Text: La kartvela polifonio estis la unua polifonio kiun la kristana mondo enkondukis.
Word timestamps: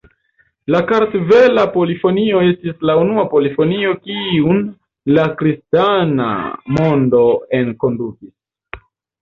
La 0.75 0.79
kartvela 0.91 1.65
polifonio 1.73 2.41
estis 2.53 2.87
la 2.91 2.95
unua 3.01 3.25
polifonio 3.35 3.93
kiun 4.07 4.63
la 5.19 5.29
kristana 5.43 6.31
mondo 6.81 7.25
enkondukis. 7.63 8.35